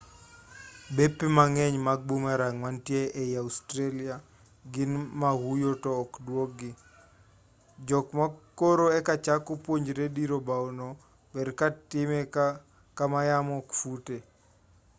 [0.95, 4.15] bepe mang'eny mag boomerang manitie ei australia
[4.73, 6.71] gin ma huyo to ok dwogi
[7.87, 8.25] jok ma
[8.59, 10.87] koro e kachako puonjore diro bao no
[11.33, 12.17] ber ka time
[12.97, 14.17] kama yamo ok fute